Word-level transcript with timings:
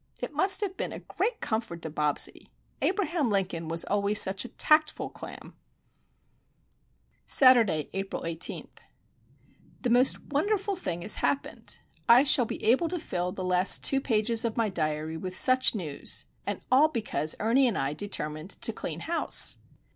It 0.19 0.33
must 0.33 0.61
have 0.61 0.75
been 0.75 0.91
a 0.91 0.97
great 1.01 1.41
comfort 1.41 1.83
to 1.83 1.91
Bobsie! 1.91 2.49
Abraham 2.81 3.29
Lincoln 3.29 3.67
was 3.67 3.85
always 3.85 4.19
such 4.19 4.43
a 4.43 4.47
tactful 4.49 5.11
clam!" 5.11 5.55
Saturday, 7.27 7.87
April 7.93 8.25
18. 8.25 8.67
The 9.83 9.91
most 9.91 10.19
wonderful 10.23 10.75
thing 10.75 11.03
has 11.03 11.17
happened. 11.21 11.77
I 12.09 12.23
shall 12.23 12.45
be 12.45 12.63
able 12.63 12.89
to 12.89 12.97
fill 12.97 13.31
the 13.31 13.45
last 13.45 13.83
two 13.83 14.01
pages 14.01 14.43
of 14.43 14.57
my 14.57 14.69
diary 14.69 15.17
with 15.17 15.35
such 15.35 15.75
news,—and 15.75 16.61
all 16.71 16.87
because 16.87 17.35
Ernie 17.39 17.67
and 17.67 17.77
I 17.77 17.93
determined 17.93 18.49
to 18.59 18.73
clean 18.73 19.01
house! 19.01 19.57